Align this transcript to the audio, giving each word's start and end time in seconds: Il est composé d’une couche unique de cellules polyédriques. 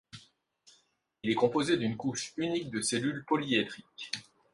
Il 1.21 1.29
est 1.29 1.35
composé 1.35 1.77
d’une 1.77 1.95
couche 1.95 2.33
unique 2.37 2.71
de 2.71 2.81
cellules 2.81 3.23
polyédriques. 3.23 4.09